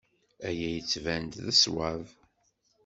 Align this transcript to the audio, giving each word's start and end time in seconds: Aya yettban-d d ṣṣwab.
Aya 0.47 0.69
yettban-d 0.73 1.33
d 1.45 1.47
ṣṣwab. 1.57 2.05